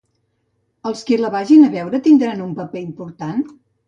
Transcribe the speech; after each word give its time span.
Els 0.91 1.03
qui 1.09 1.19
la 1.19 1.29
vagin 1.35 1.65
a 1.67 1.69
veure, 1.75 1.99
tindran 2.07 2.41
un 2.47 2.57
paper 2.61 2.81
important? 2.87 3.45